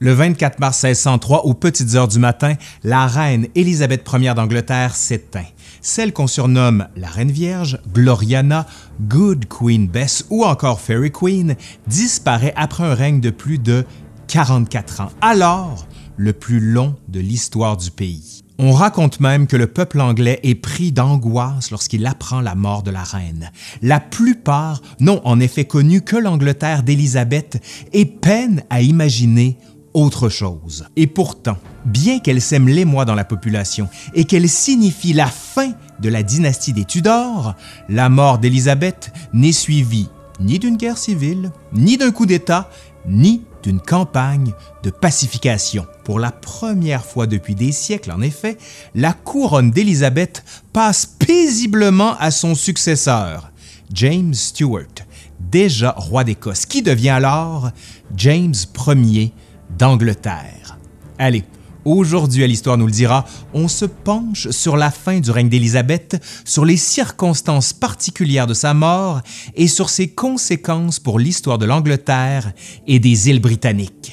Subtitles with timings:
[0.00, 5.46] Le 24 mars 1603, aux petites heures du matin, la reine Élisabeth Ier d'Angleterre s'éteint.
[5.80, 8.66] Celle qu'on surnomme la Reine Vierge, Gloriana,
[9.02, 11.54] Good Queen Bess ou encore Fairy Queen
[11.86, 13.84] disparaît après un règne de plus de
[14.26, 18.42] 44 ans, alors le plus long de l'histoire du pays.
[18.58, 22.92] On raconte même que le peuple anglais est pris d'angoisse lorsqu'il apprend la mort de
[22.92, 23.50] la reine.
[23.82, 27.60] La plupart n'ont en effet connu que l'Angleterre d'Élisabeth
[27.92, 29.58] et peinent à imaginer
[29.94, 30.86] autre chose.
[30.96, 36.08] Et pourtant, bien qu'elle sème l'émoi dans la population et qu'elle signifie la fin de
[36.08, 37.54] la dynastie des Tudors,
[37.88, 40.08] la mort d'Élisabeth n'est suivie
[40.40, 42.68] ni d'une guerre civile, ni d'un coup d'État,
[43.06, 44.52] ni d'une campagne
[44.82, 45.86] de pacification.
[46.04, 48.58] Pour la première fois depuis des siècles, en effet,
[48.94, 53.52] la couronne d'Élisabeth passe paisiblement à son successeur,
[53.92, 55.06] James Stuart,
[55.38, 57.70] déjà roi d'Écosse, qui devient alors
[58.16, 58.54] James
[58.88, 59.32] Ier
[59.78, 60.78] d'Angleterre.
[61.18, 61.44] Allez,
[61.84, 66.22] aujourd'hui à l'Histoire nous le dira, on se penche sur la fin du règne d'Élisabeth,
[66.44, 69.20] sur les circonstances particulières de sa mort
[69.54, 72.52] et sur ses conséquences pour l'histoire de l'Angleterre
[72.86, 74.03] et des îles britanniques.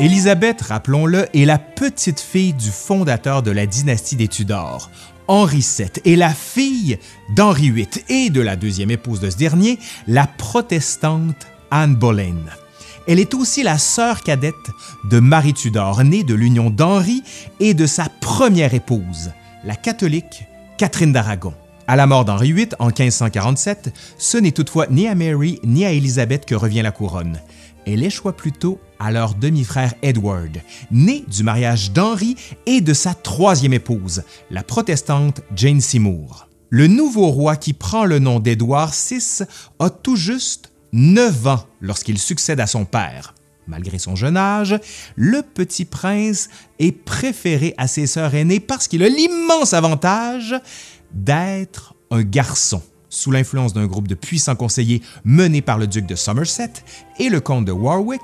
[0.00, 4.92] Élisabeth, rappelons-le, est la petite fille du fondateur de la dynastie des Tudors,
[5.26, 7.00] Henri VII, et la fille
[7.34, 12.44] d'Henri VIII et de la deuxième épouse de ce dernier, la protestante Anne Boleyn.
[13.08, 14.54] Elle est aussi la sœur cadette
[15.10, 17.24] de Marie Tudor, née de l'union d'Henri
[17.58, 19.32] et de sa première épouse,
[19.64, 20.44] la catholique
[20.76, 21.54] Catherine d'Aragon.
[21.88, 25.90] À la mort d'Henri VIII en 1547, ce n'est toutefois ni à Mary ni à
[25.90, 27.40] Élisabeth que revient la couronne
[27.92, 30.60] elle échoua plutôt à leur demi-frère Edward,
[30.90, 36.48] né du mariage d'Henri et de sa troisième épouse, la protestante Jane Seymour.
[36.70, 39.44] Le nouveau roi qui prend le nom d'Édouard VI
[39.78, 43.34] a tout juste 9 ans lorsqu'il succède à son père.
[43.66, 44.78] Malgré son jeune âge,
[45.14, 50.54] le petit prince est préféré à ses sœurs aînées parce qu'il a l'immense avantage
[51.12, 56.14] d'être un garçon sous l'influence d'un groupe de puissants conseillers menés par le duc de
[56.14, 56.72] Somerset
[57.18, 58.20] et le comte de Warwick,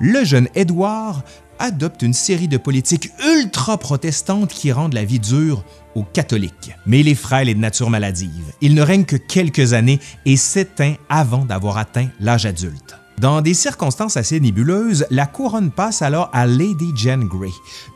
[0.00, 1.22] le jeune Édouard
[1.58, 6.72] adopte une série de politiques ultra-protestantes qui rendent la vie dure aux catholiques.
[6.86, 8.52] Mais il est frêle et de nature maladive.
[8.60, 12.96] Il ne règne que quelques années et s'éteint avant d'avoir atteint l'âge adulte.
[13.18, 17.50] Dans des circonstances assez nébuleuses, la couronne passe alors à Lady Jane Grey,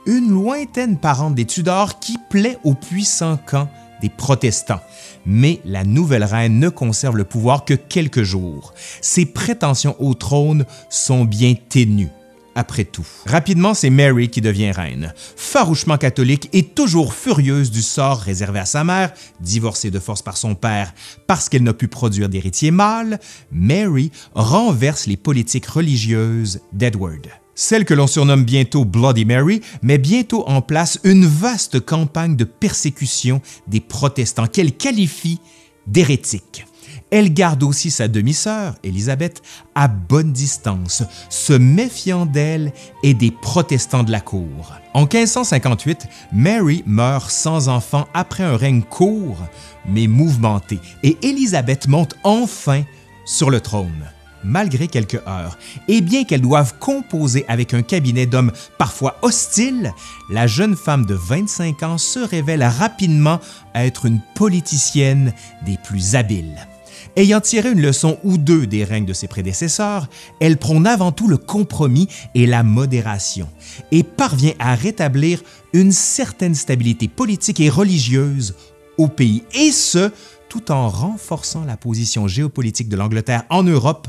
[0.04, 3.70] une lointaine parente des Tudors qui plaît au puissant camp
[4.02, 4.80] des protestants.
[5.24, 8.74] Mais la nouvelle reine ne conserve le pouvoir que quelques jours.
[9.00, 12.10] Ses prétentions au trône sont bien ténues.
[12.54, 13.06] Après tout.
[13.24, 15.14] Rapidement, c'est Mary qui devient reine.
[15.36, 20.36] Farouchement catholique et toujours furieuse du sort réservé à sa mère, divorcée de force par
[20.36, 20.92] son père
[21.26, 23.20] parce qu'elle n'a pu produire d'héritier mâle,
[23.50, 27.41] Mary renverse les politiques religieuses d'Edward.
[27.54, 32.44] Celle que l'on surnomme bientôt Bloody Mary met bientôt en place une vaste campagne de
[32.44, 35.38] persécution des protestants qu'elle qualifie
[35.86, 36.66] d'hérétiques.
[37.10, 39.42] Elle garde aussi sa demi-sœur, Élisabeth,
[39.74, 44.72] à bonne distance, se méfiant d'elle et des protestants de la cour.
[44.94, 49.38] En 1558, Mary meurt sans enfant après un règne court
[49.86, 52.82] mais mouvementé, et Élisabeth monte enfin
[53.26, 54.08] sur le trône
[54.44, 55.58] malgré quelques heures.
[55.88, 59.92] Et bien qu'elle doive composer avec un cabinet d'hommes parfois hostiles,
[60.30, 63.40] la jeune femme de 25 ans se révèle rapidement
[63.74, 65.32] être une politicienne
[65.64, 66.66] des plus habiles.
[67.14, 70.08] Ayant tiré une leçon ou deux des règnes de ses prédécesseurs,
[70.40, 73.48] elle prône avant tout le compromis et la modération
[73.90, 75.42] et parvient à rétablir
[75.74, 78.54] une certaine stabilité politique et religieuse
[78.98, 80.10] au pays, et ce,
[80.52, 84.06] tout en renforçant la position géopolitique de l'Angleterre en Europe,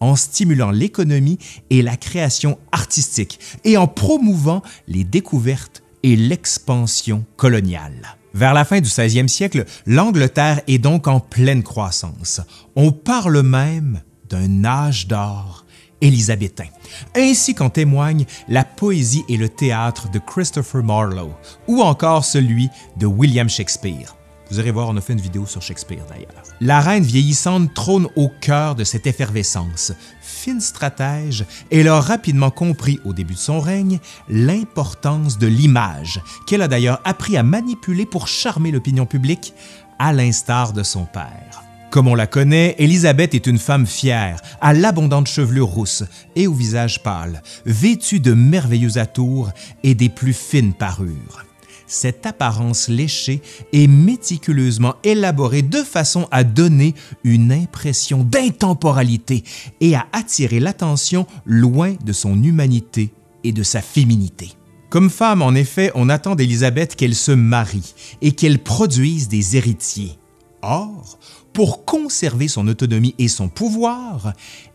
[0.00, 1.38] en stimulant l'économie
[1.70, 8.16] et la création artistique, et en promouvant les découvertes et l'expansion coloniale.
[8.34, 12.40] Vers la fin du 16e siècle, l'Angleterre est donc en pleine croissance.
[12.74, 15.64] On parle même d'un âge d'or
[16.00, 16.66] élisabétain,
[17.14, 21.36] ainsi qu'en témoignent la poésie et le théâtre de Christopher Marlowe
[21.68, 24.16] ou encore celui de William Shakespeare.
[24.50, 26.42] Vous irez voir, on a fait une vidéo sur Shakespeare d'ailleurs.
[26.60, 29.92] La reine vieillissante trône au cœur de cette effervescence.
[30.20, 33.98] Fine stratège, elle a rapidement compris au début de son règne
[34.28, 39.54] l'importance de l'image, qu'elle a d'ailleurs appris à manipuler pour charmer l'opinion publique,
[39.98, 41.62] à l'instar de son père.
[41.90, 46.02] Comme on la connaît, Élisabeth est une femme fière, à l'abondante chevelure rousse
[46.34, 49.50] et au visage pâle, vêtue de merveilleux atours
[49.84, 51.44] et des plus fines parures.
[51.86, 53.42] Cette apparence léchée
[53.72, 56.94] est méticuleusement élaborée de façon à donner
[57.24, 59.44] une impression d'intemporalité
[59.80, 63.12] et à attirer l'attention loin de son humanité
[63.44, 64.52] et de sa féminité.
[64.90, 70.18] Comme femme, en effet, on attend d'Élisabeth qu'elle se marie et qu'elle produise des héritiers.
[70.62, 71.18] Or,
[71.52, 74.32] pour conserver son autonomie et son pouvoir,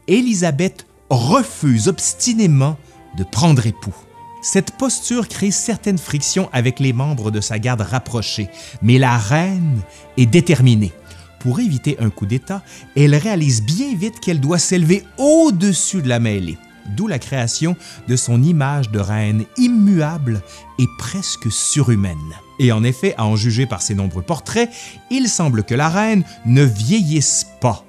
[0.07, 2.77] Élisabeth refuse obstinément
[3.17, 3.95] de prendre époux.
[4.41, 8.49] Cette posture crée certaines frictions avec les membres de sa garde rapprochée,
[8.81, 9.81] mais la reine
[10.17, 10.93] est déterminée.
[11.39, 12.63] Pour éviter un coup d'État,
[12.95, 16.57] elle réalise bien vite qu'elle doit s'élever au-dessus de la mêlée,
[16.95, 17.75] d'où la création
[18.07, 20.41] de son image de reine immuable
[20.79, 22.17] et presque surhumaine.
[22.59, 24.69] Et en effet, à en juger par ses nombreux portraits,
[25.11, 27.85] il semble que la reine ne vieillisse pas,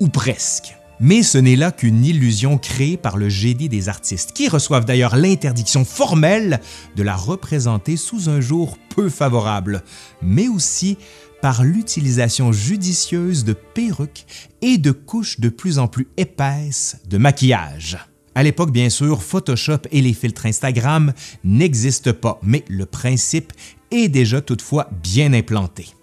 [0.00, 0.76] ou presque.
[0.98, 5.16] Mais ce n'est là qu'une illusion créée par le génie des artistes, qui reçoivent d'ailleurs
[5.16, 6.60] l'interdiction formelle
[6.96, 9.82] de la représenter sous un jour peu favorable,
[10.22, 10.96] mais aussi
[11.42, 14.26] par l'utilisation judicieuse de perruques
[14.62, 17.98] et de couches de plus en plus épaisses de maquillage.
[18.34, 21.12] À l'époque, bien sûr, Photoshop et les filtres Instagram
[21.44, 23.52] n'existent pas, mais le principe
[23.90, 25.95] est déjà toutefois bien implanté.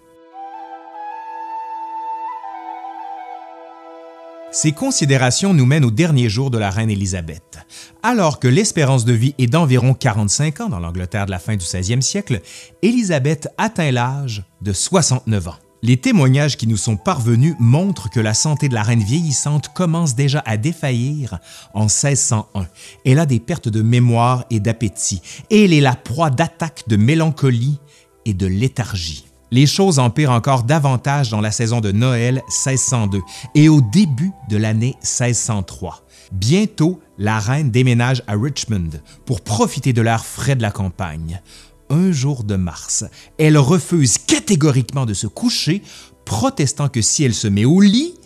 [4.54, 7.58] Ces considérations nous mènent aux derniers jours de la reine Élisabeth.
[8.04, 11.64] Alors que l'espérance de vie est d'environ 45 ans dans l'Angleterre de la fin du
[11.64, 12.40] 16e siècle,
[12.80, 15.56] Élisabeth atteint l'âge de 69 ans.
[15.82, 20.14] Les témoignages qui nous sont parvenus montrent que la santé de la reine vieillissante commence
[20.14, 21.40] déjà à défaillir
[21.74, 22.68] en 1601.
[23.04, 26.96] Elle a des pertes de mémoire et d'appétit, et elle est la proie d'attaques de
[26.96, 27.80] mélancolie
[28.24, 29.24] et de léthargie.
[29.54, 33.20] Les choses empirent encore davantage dans la saison de Noël 1602
[33.54, 36.04] et au début de l'année 1603.
[36.32, 38.90] Bientôt, la reine déménage à Richmond
[39.24, 41.40] pour profiter de l'air frais de la campagne.
[41.88, 43.04] Un jour de mars,
[43.38, 45.84] elle refuse catégoriquement de se coucher,
[46.24, 48.16] protestant que si elle se met au lit,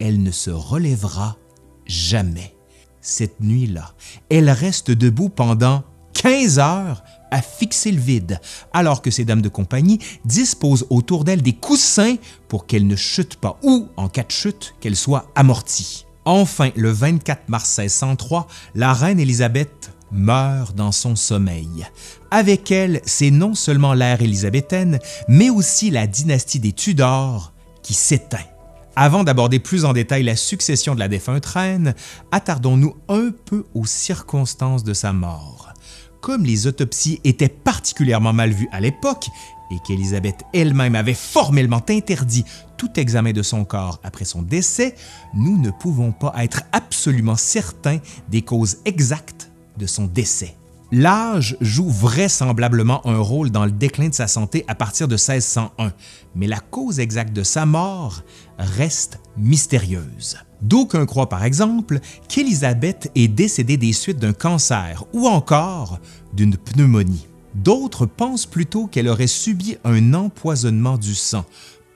[0.00, 1.36] elle ne se relèvera
[1.86, 2.56] jamais.
[3.00, 3.94] Cette nuit-là,
[4.30, 8.38] elle reste debout pendant 15 heures à fixer le vide,
[8.72, 13.36] alors que ses dames de compagnie disposent autour d'elle des coussins pour qu'elle ne chute
[13.36, 16.06] pas ou, en cas de chute, qu'elle soit amortie.
[16.24, 18.46] Enfin, le 24 mars 1603,
[18.76, 21.86] la reine Élisabeth meurt dans son sommeil.
[22.30, 27.52] Avec elle, c'est non seulement l'ère élisabéthaine, mais aussi la dynastie des Tudors
[27.82, 28.38] qui s'éteint.
[28.94, 31.94] Avant d'aborder plus en détail la succession de la défunte reine,
[32.30, 35.71] attardons-nous un peu aux circonstances de sa mort
[36.22, 39.26] comme les autopsies étaient particulièrement mal vues à l'époque
[39.70, 42.44] et qu'Élisabeth elle-même avait formellement interdit
[42.78, 44.94] tout examen de son corps après son décès,
[45.34, 47.98] nous ne pouvons pas être absolument certains
[48.28, 50.56] des causes exactes de son décès.
[50.94, 55.90] L'âge joue vraisemblablement un rôle dans le déclin de sa santé à partir de 1601,
[56.34, 58.22] mais la cause exacte de sa mort
[58.58, 60.36] reste mystérieuse.
[60.60, 61.98] D'aucuns croient par exemple
[62.28, 65.98] qu'Élisabeth est décédée des suites d'un cancer ou encore
[66.34, 67.26] d'une pneumonie.
[67.54, 71.46] D'autres pensent plutôt qu'elle aurait subi un empoisonnement du sang,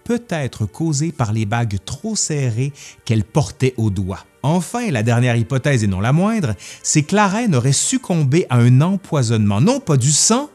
[0.06, 2.72] peut-être causé par les bagues trop serrées
[3.04, 4.24] qu'elle portait au doigt.
[4.42, 6.54] Enfin, la dernière hypothèse et non la moindre,
[6.84, 10.48] c'est que la reine aurait succombé à un empoisonnement, non pas du sang,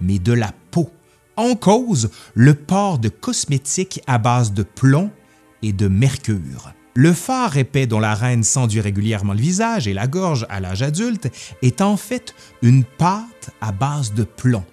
[0.00, 0.90] mais de la peau.
[1.36, 5.10] En cause, le port de cosmétiques à base de plomb
[5.62, 6.72] et de mercure.
[6.94, 10.82] Le phare épais dont la reine s'enduit régulièrement le visage et la gorge à l'âge
[10.82, 11.28] adulte
[11.62, 14.64] est en fait une pâte à base de plomb.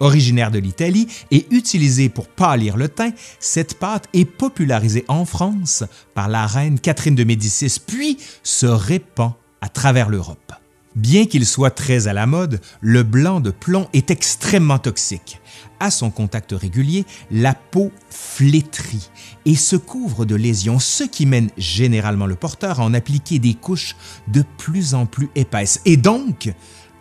[0.00, 5.84] Originaire de l'Italie et utilisée pour pâlir le teint, cette pâte est popularisée en France
[6.14, 10.52] par la reine Catherine de Médicis puis se répand à travers l'Europe.
[10.94, 15.40] Bien qu'il soit très à la mode, le blanc de plomb est extrêmement toxique.
[15.80, 19.08] À son contact régulier, la peau flétrit
[19.44, 23.54] et se couvre de lésions, ce qui mène généralement le porteur à en appliquer des
[23.54, 23.94] couches
[24.26, 26.52] de plus en plus épaisses et donc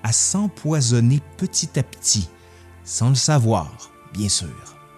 [0.04, 2.30] à s'empoisonner petit à petit,
[2.88, 4.48] sans le savoir, bien sûr.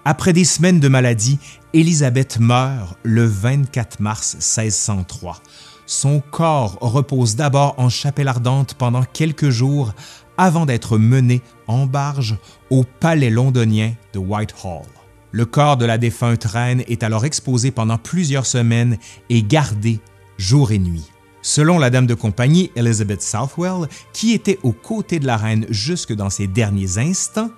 [0.06, 1.40] Après des semaines de maladie,
[1.74, 5.42] Élisabeth meurt le 24 mars 1603.
[5.86, 9.94] Son corps repose d'abord en chapelle ardente pendant quelques jours
[10.38, 12.38] avant d'être menée en barge
[12.70, 14.86] au palais londonien de Whitehall.
[15.32, 18.98] Le corps de la défunte reine est alors exposé pendant plusieurs semaines
[19.30, 20.00] et gardé
[20.38, 21.10] jour et nuit.
[21.42, 26.14] Selon la dame de compagnie Elizabeth Southwell, qui était aux côtés de la reine jusque
[26.14, 27.50] dans ses derniers instants,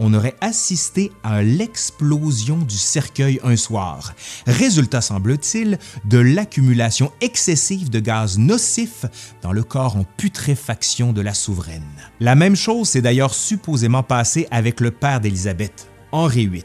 [0.00, 4.12] on aurait assisté à l'explosion du cercueil un soir,
[4.46, 9.06] résultat semble-t-il de l'accumulation excessive de gaz nocifs
[9.42, 11.82] dans le corps en putréfaction de la souveraine.
[12.20, 16.64] La même chose s'est d'ailleurs supposément passée avec le père d'Élisabeth, Henri VIII,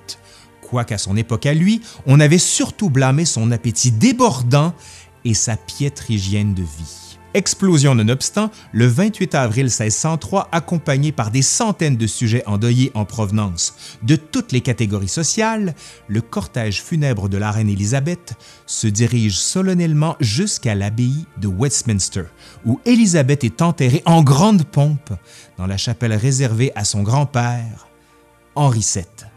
[0.73, 4.73] quoiqu'à son époque à lui, on avait surtout blâmé son appétit débordant
[5.25, 7.03] et sa piètre hygiène de vie.
[7.35, 13.97] Explosion nonobstant, le 28 avril 1603, accompagné par des centaines de sujets endeuillés en provenance
[14.03, 15.73] de toutes les catégories sociales,
[16.07, 18.35] le cortège funèbre de la reine Élisabeth
[18.67, 22.25] se dirige solennellement jusqu'à l'abbaye de Westminster,
[22.65, 25.13] où Élisabeth est enterrée en grande pompe
[25.57, 27.87] dans la chapelle réservée à son grand-père,
[28.53, 29.32] Henri VII.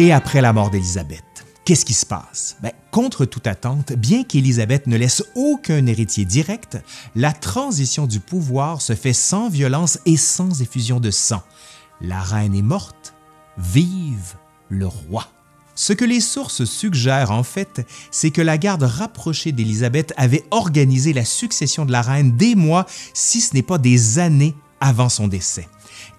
[0.00, 1.22] Et après la mort d'Élisabeth,
[1.66, 2.56] Qu'est-ce qui se passe?
[2.62, 6.78] Ben, contre toute attente, bien qu'Élisabeth ne laisse aucun héritier direct,
[7.14, 11.42] la transition du pouvoir se fait sans violence et sans effusion de sang.
[12.00, 13.12] La reine est morte,
[13.58, 14.36] vive
[14.70, 15.28] le roi.
[15.74, 21.12] Ce que les sources suggèrent en fait, c'est que la garde rapprochée d'Élisabeth avait organisé
[21.12, 25.28] la succession de la reine des mois, si ce n'est pas des années avant son
[25.28, 25.68] décès.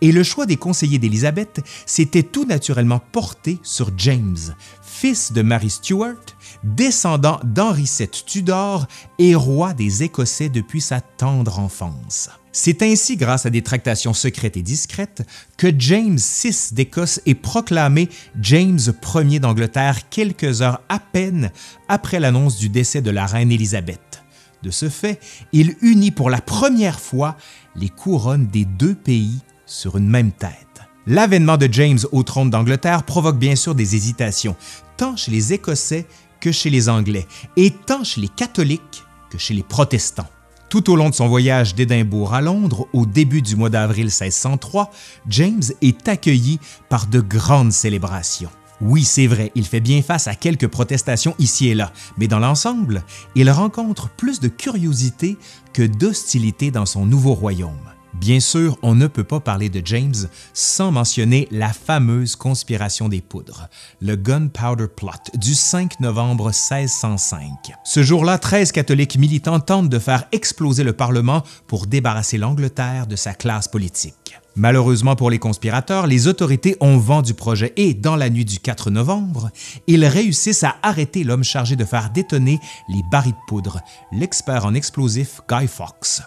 [0.01, 4.37] Et le choix des conseillers d'Élisabeth s'était tout naturellement porté sur James,
[4.81, 6.25] fils de Mary Stuart,
[6.63, 8.87] descendant d'Henri VII Tudor
[9.19, 12.29] et roi des Écossais depuis sa tendre enfance.
[12.51, 18.09] C'est ainsi grâce à des tractations secrètes et discrètes que James VI d'Écosse est proclamé
[18.41, 18.79] James
[19.15, 21.51] Ier d'Angleterre quelques heures à peine
[21.87, 24.23] après l'annonce du décès de la reine Élisabeth.
[24.63, 25.19] De ce fait,
[25.53, 27.37] il unit pour la première fois
[27.75, 29.39] les couronnes des deux pays
[29.71, 30.81] sur une même tête.
[31.07, 34.55] L'avènement de James au trône d'Angleterre provoque bien sûr des hésitations,
[34.97, 36.05] tant chez les Écossais
[36.39, 37.25] que chez les Anglais,
[37.55, 40.29] et tant chez les catholiques que chez les protestants.
[40.69, 44.91] Tout au long de son voyage d'Édimbourg à Londres, au début du mois d'avril 1603,
[45.27, 48.49] James est accueilli par de grandes célébrations.
[48.79, 52.39] Oui, c'est vrai, il fait bien face à quelques protestations ici et là, mais dans
[52.39, 53.03] l'ensemble,
[53.35, 55.37] il rencontre plus de curiosité
[55.73, 57.90] que d'hostilité dans son nouveau royaume.
[58.13, 60.13] Bien sûr, on ne peut pas parler de James
[60.53, 63.69] sans mentionner la fameuse conspiration des poudres,
[64.01, 67.73] le Gunpowder Plot du 5 novembre 1605.
[67.83, 73.15] Ce jour-là, 13 catholiques militants tentent de faire exploser le Parlement pour débarrasser l'Angleterre de
[73.15, 74.15] sa classe politique.
[74.55, 78.59] Malheureusement pour les conspirateurs, les autorités ont vent du projet et, dans la nuit du
[78.59, 79.49] 4 novembre,
[79.87, 83.79] ils réussissent à arrêter l'homme chargé de faire détonner les barils de poudre,
[84.11, 86.21] l'expert en explosifs Guy Fawkes.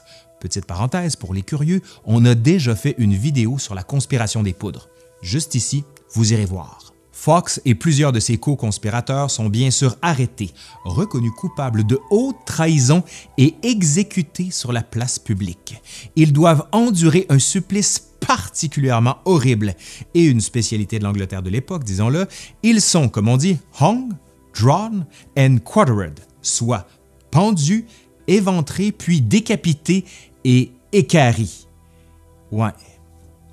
[0.44, 4.52] Petite parenthèse, pour les curieux, on a déjà fait une vidéo sur la conspiration des
[4.52, 4.90] poudres.
[5.22, 6.92] Juste ici, vous irez voir.
[7.12, 10.50] Fox et plusieurs de ses co-conspirateurs sont bien sûr arrêtés,
[10.84, 13.02] reconnus coupables de haute trahison
[13.38, 15.80] et exécutés sur la place publique.
[16.14, 19.74] Ils doivent endurer un supplice particulièrement horrible
[20.12, 22.26] et une spécialité de l'Angleterre de l'époque, disons-le,
[22.62, 24.12] ils sont, comme on dit, hung,
[24.54, 25.06] drawn
[25.38, 26.86] and quartered, soit
[27.30, 27.86] pendus,
[28.26, 30.04] éventrés puis décapités
[30.44, 31.66] et écari.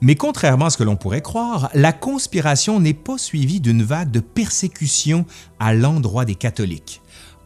[0.02, 4.12] Mais contrairement à ce que l'on pourrait croire, la conspiration n'est pas suivie d'une vague
[4.12, 5.26] de persécution
[5.60, 7.02] à l'endroit des catholiques.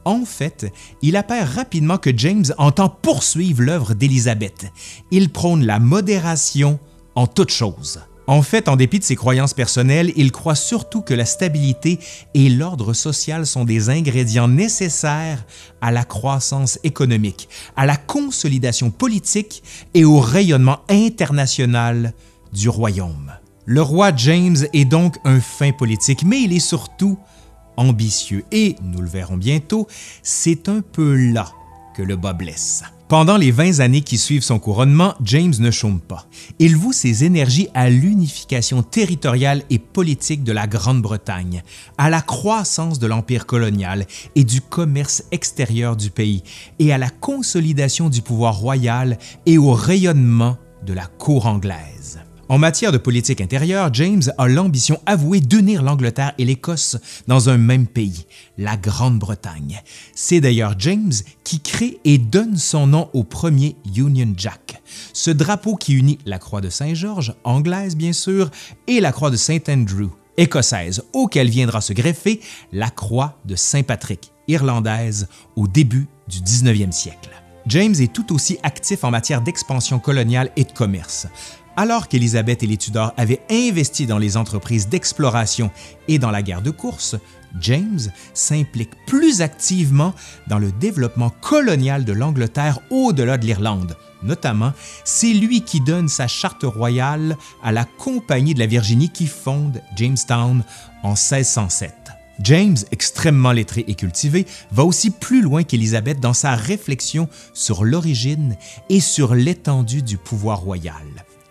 [0.05, 0.71] En fait,
[1.01, 4.71] il apparaît rapidement que James entend poursuivre l'œuvre d'Élisabeth.
[5.11, 6.79] Il prône la modération
[7.15, 8.01] en toutes choses.
[8.27, 11.99] En fait, en dépit de ses croyances personnelles, il croit surtout que la stabilité
[12.33, 15.45] et l'ordre social sont des ingrédients nécessaires
[15.81, 19.63] à la croissance économique, à la consolidation politique
[19.93, 22.13] et au rayonnement international
[22.51, 23.31] du royaume.
[23.65, 27.17] Le roi James est donc un fin politique, mais il est surtout
[27.77, 29.87] ambitieux et, nous le verrons bientôt,
[30.23, 31.51] c'est un peu là
[31.95, 32.83] que le bas blesse.
[33.07, 36.25] Pendant les 20 années qui suivent son couronnement, James ne chôme pas.
[36.57, 41.61] Il voue ses énergies à l'unification territoriale et politique de la Grande-Bretagne,
[41.99, 46.41] à la croissance de l'empire colonial et du commerce extérieur du pays,
[46.79, 52.24] et à la consolidation du pouvoir royal et au rayonnement de la cour anglaise.
[52.47, 56.97] En matière de politique intérieure, James a l'ambition avouée d'unir l'Angleterre et l'Écosse
[57.27, 58.27] dans un même pays,
[58.59, 59.81] la Grande-Bretagne.
[60.13, 61.11] C'est d'ailleurs James
[61.43, 64.79] qui crée et donne son nom au premier Union Jack,
[65.11, 68.51] ce drapeau qui unit la croix de Saint-Georges, anglaise bien sûr,
[68.85, 75.27] et la croix de Saint-Andrew, écossaise, auquel viendra se greffer la croix de Saint-Patrick, irlandaise,
[75.55, 77.31] au début du 19e siècle.
[77.65, 81.27] James est tout aussi actif en matière d'expansion coloniale et de commerce.
[81.77, 85.71] Alors qu'Élisabeth et les Tudors avaient investi dans les entreprises d'exploration
[86.07, 87.17] et dans la guerre de course,
[87.59, 87.99] James
[88.33, 90.13] s'implique plus activement
[90.47, 93.97] dans le développement colonial de l'Angleterre au-delà de l'Irlande.
[94.23, 94.71] Notamment,
[95.03, 99.81] c'est lui qui donne sa charte royale à la Compagnie de la Virginie qui fonde
[99.97, 100.63] Jamestown
[101.03, 101.93] en 1607.
[102.39, 108.57] James, extrêmement lettré et cultivé, va aussi plus loin qu'Élisabeth dans sa réflexion sur l'origine
[108.89, 111.03] et sur l'étendue du pouvoir royal.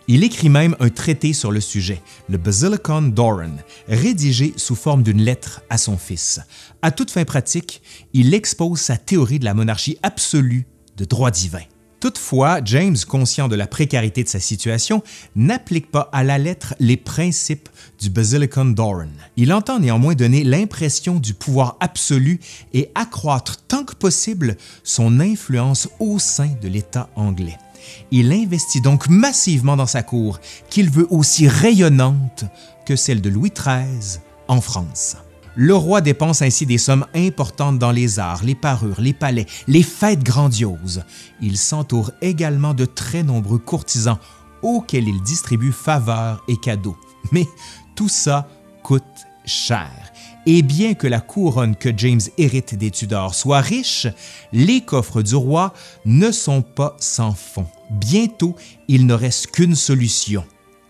[0.07, 3.57] Il écrit même un traité sur le sujet, le Basilicon Doran,
[3.87, 6.39] rédigé sous forme d'une lettre à son fils.
[6.83, 7.81] À toute fin pratique,
[8.13, 11.63] il expose sa théorie de la monarchie absolue de droit divin.
[11.99, 15.01] Toutefois, James, conscient de la précarité de sa situation,
[15.35, 17.67] n'applique pas à la lettre les principes
[17.99, 19.07] du Basilicon Doran.
[19.37, 22.39] Il entend néanmoins donner l'impression du pouvoir absolu
[22.73, 27.57] et accroître tant que possible son influence au sein de l'État anglais.
[28.11, 30.39] Il investit donc massivement dans sa cour,
[30.69, 32.45] qu'il veut aussi rayonnante
[32.85, 35.17] que celle de Louis XIII en France.
[35.57, 39.83] Le roi dépense ainsi des sommes importantes dans les arts, les parures, les palais, les
[39.83, 41.03] fêtes grandioses.
[41.41, 44.19] Il s'entoure également de très nombreux courtisans
[44.61, 46.97] auxquels il distribue faveurs et cadeaux.
[47.31, 47.47] Mais
[47.95, 48.49] tout ça
[48.83, 49.03] coûte
[49.45, 50.04] cher.
[50.47, 54.07] Et bien que la couronne que James hérite des Tudors soit riche,
[54.53, 55.73] les coffres du roi
[56.05, 57.65] ne sont pas sans fond.
[57.89, 58.55] Bientôt,
[58.87, 60.43] il ne reste qu'une solution,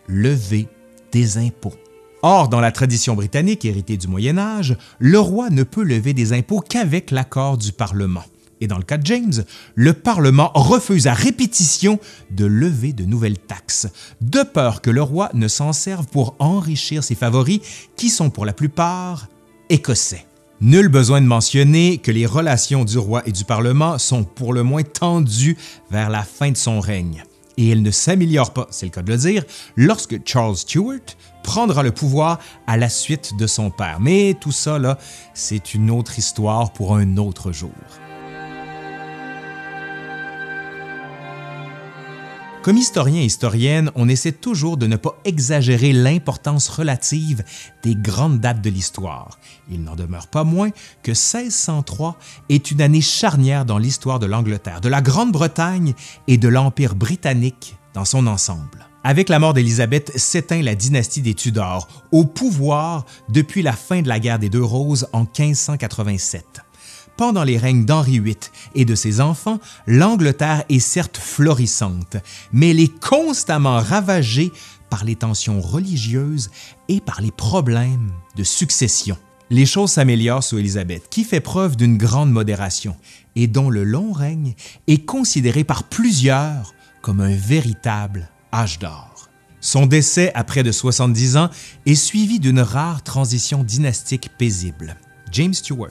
[0.08, 0.68] lever
[1.14, 1.74] des impôts.
[2.22, 6.34] Or, dans la tradition britannique héritée du Moyen Âge, le roi ne peut lever des
[6.34, 8.24] impôts qu'avec l'accord du Parlement.
[8.60, 9.44] Et dans le cas de James,
[9.76, 12.00] le Parlement refuse à répétition
[12.32, 13.88] de lever de nouvelles taxes,
[14.22, 17.60] de peur que le roi ne s'en serve pour enrichir ses favoris,
[17.96, 19.28] qui sont pour la plupart
[19.70, 20.26] écossais.
[20.62, 24.64] Nul besoin de mentionner que les relations du roi et du Parlement sont pour le
[24.64, 25.58] moins tendues
[25.92, 27.24] vers la fin de son règne.
[27.58, 29.44] Et elles ne s'améliorent pas, c'est le cas de le dire,
[29.76, 31.00] lorsque Charles Stuart
[31.44, 34.00] prendra le pouvoir à la suite de son père.
[34.00, 34.80] Mais tout ça,
[35.34, 37.72] c'est une autre histoire pour un autre jour.
[42.66, 47.44] Comme historien et historienne, on essaie toujours de ne pas exagérer l'importance relative
[47.84, 49.38] des grandes dates de l'histoire.
[49.70, 50.72] Il n'en demeure pas moins
[51.04, 52.18] que 1603
[52.50, 55.94] est une année charnière dans l'histoire de l'Angleterre, de la Grande-Bretagne
[56.28, 58.88] et de l'Empire britannique dans son ensemble.
[59.04, 64.08] Avec la mort d'Élisabeth s'éteint la dynastie des Tudors, au pouvoir depuis la fin de
[64.08, 66.66] la guerre des Deux Roses en 1587.
[67.18, 68.36] Pendant les règnes d'Henri VIII
[68.76, 72.18] et de ses enfants, l'Angleterre est certes florissante,
[72.52, 74.52] mais elle est constamment ravagée
[74.90, 76.52] par les tensions religieuses
[76.90, 79.18] et par les problèmes de succession.
[79.50, 82.98] Les choses s'améliorent sous Élisabeth, qui fait preuve d'une grande modération
[83.36, 84.56] et dont le long règne
[84.88, 89.30] est considéré par plusieurs comme un véritable âge d'or.
[89.62, 91.50] Son décès à près de 70 ans
[91.86, 94.98] est suivi d'une rare transition dynastique paisible.
[95.36, 95.90] James Stuart,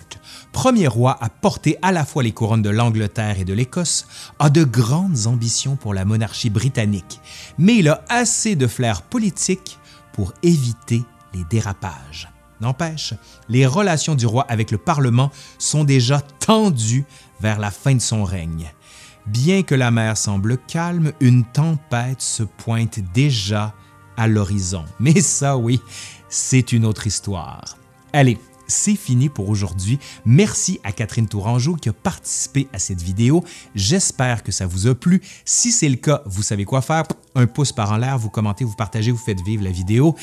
[0.53, 4.07] premier roi à porter à la fois les couronnes de l'Angleterre et de l'Écosse,
[4.39, 7.21] a de grandes ambitions pour la monarchie britannique,
[7.59, 9.79] mais il a assez de flair politique
[10.15, 11.03] pour éviter
[11.35, 12.31] les dérapages.
[12.63, 13.13] N'empêche,
[13.51, 17.05] les relations du roi avec le Parlement sont déjà tendues
[17.39, 18.73] vers la fin de son règne.
[19.27, 23.75] Bien que la mer semble calme, une tempête se pointe déjà
[24.17, 24.87] à l'horizon.
[25.01, 25.83] Mais ça, oui,
[26.31, 27.77] c'est une autre histoire.
[28.15, 29.99] Allez, c'est fini pour aujourd'hui.
[30.25, 33.45] Merci à Catherine Tourangeau qui a participé à cette vidéo.
[33.75, 35.23] J'espère que ça vous a plu.
[35.45, 37.05] Si c'est le cas, vous savez quoi faire.
[37.35, 40.15] Un pouce par en l'air, vous commentez, vous partagez, vous faites vivre la vidéo.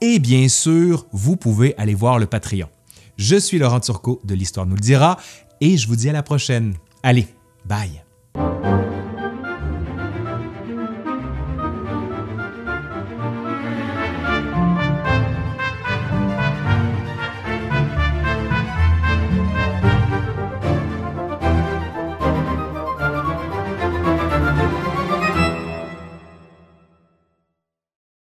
[0.00, 2.68] Et bien sûr, vous pouvez aller voir le Patreon.
[3.16, 5.18] Je suis Laurent Turcot de l'Histoire nous le dira
[5.60, 6.74] et je vous dis à la prochaine.
[7.02, 7.28] Allez,
[7.66, 8.02] bye!